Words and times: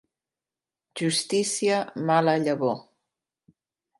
Justícia, 1.01 1.77
mala 2.09 2.35
llavor. 2.45 2.75